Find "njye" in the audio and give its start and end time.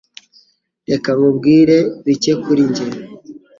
2.69-2.85